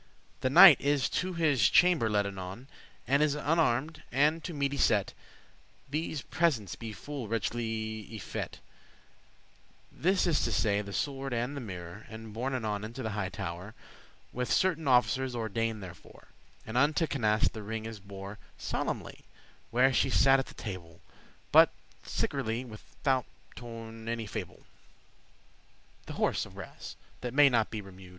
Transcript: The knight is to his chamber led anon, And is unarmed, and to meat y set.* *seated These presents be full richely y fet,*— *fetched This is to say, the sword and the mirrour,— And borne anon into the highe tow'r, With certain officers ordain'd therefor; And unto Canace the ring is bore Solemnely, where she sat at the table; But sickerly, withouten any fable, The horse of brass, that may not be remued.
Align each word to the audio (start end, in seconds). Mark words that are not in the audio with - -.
The 0.39 0.49
knight 0.49 0.81
is 0.81 1.07
to 1.21 1.33
his 1.35 1.69
chamber 1.69 2.09
led 2.09 2.25
anon, 2.25 2.67
And 3.07 3.21
is 3.21 3.35
unarmed, 3.35 4.01
and 4.11 4.43
to 4.45 4.51
meat 4.51 4.71
y 4.71 4.77
set.* 4.79 5.09
*seated 5.09 5.13
These 5.91 6.21
presents 6.23 6.73
be 6.75 6.91
full 6.91 7.27
richely 7.27 8.07
y 8.09 8.17
fet,*— 8.17 8.53
*fetched 8.57 8.61
This 9.91 10.25
is 10.25 10.43
to 10.43 10.51
say, 10.51 10.81
the 10.81 10.91
sword 10.91 11.33
and 11.33 11.55
the 11.55 11.61
mirrour,— 11.61 12.07
And 12.09 12.33
borne 12.33 12.55
anon 12.55 12.83
into 12.83 13.03
the 13.03 13.09
highe 13.11 13.31
tow'r, 13.31 13.75
With 14.33 14.51
certain 14.51 14.87
officers 14.87 15.35
ordain'd 15.35 15.83
therefor; 15.83 16.29
And 16.65 16.77
unto 16.79 17.05
Canace 17.05 17.51
the 17.51 17.61
ring 17.61 17.85
is 17.85 17.99
bore 17.99 18.39
Solemnely, 18.57 19.25
where 19.69 19.93
she 19.93 20.09
sat 20.09 20.39
at 20.39 20.47
the 20.47 20.55
table; 20.55 20.99
But 21.51 21.71
sickerly, 22.01 22.65
withouten 22.65 24.09
any 24.09 24.25
fable, 24.25 24.63
The 26.07 26.13
horse 26.13 26.47
of 26.47 26.55
brass, 26.55 26.95
that 27.19 27.35
may 27.35 27.49
not 27.49 27.69
be 27.69 27.81
remued. 27.81 28.09